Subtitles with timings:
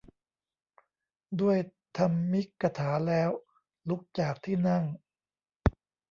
[1.41, 1.57] ด้วย
[1.97, 3.29] ธรรมีกถาแล้ว
[3.87, 4.83] ลุกจากที่นั่ง